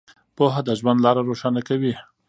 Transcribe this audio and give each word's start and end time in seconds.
پوهه 0.35 0.61
د 0.67 0.69
ژوند 0.79 0.99
لاره 1.05 1.21
روښانه 1.29 1.61
کوي. 1.67 1.93